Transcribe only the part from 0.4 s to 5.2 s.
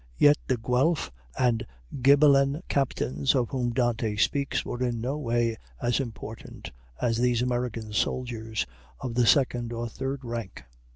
the Guelph and Ghibellin captains of whom Dante speaks were in no